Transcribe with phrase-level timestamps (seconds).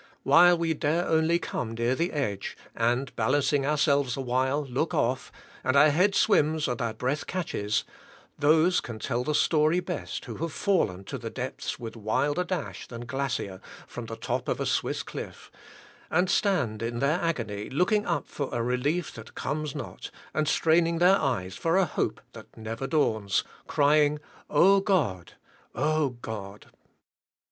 [0.23, 5.31] While we dare only come near the edge, and, balancing ourselves a while, look off,
[5.63, 7.83] and our head swims, and our breath catches,
[8.39, 12.87] those can tell the story best who have fallen to the depths with wilder dash
[12.87, 15.51] than glacier from the top of a Swiss cliff,
[16.09, 20.97] and stand, in their agony, looking up for a relief that comes not, and straining
[20.97, 24.17] their eyes for a hope that never dawns crying,
[24.49, 25.33] "O God!"
[25.75, 26.71] "O God!"